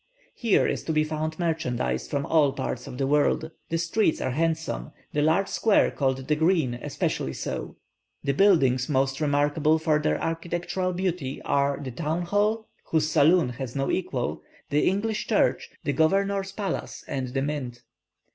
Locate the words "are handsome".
4.19-4.91